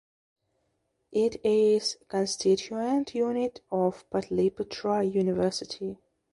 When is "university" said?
5.03-5.99